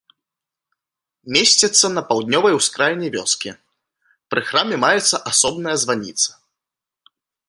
Месціцца 1.33 1.85
на 1.97 2.01
паўднёвай 2.11 2.57
ускраіне 2.59 3.07
вёскі, 3.15 3.51
пры 4.35 4.41
храме 4.49 4.75
маецца 4.85 5.17
асобная 5.33 5.77
званіца. 5.83 6.29